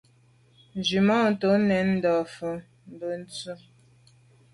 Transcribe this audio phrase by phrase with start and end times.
[0.77, 3.53] Nzwimàntô nèn ndo’ fotmbwe se.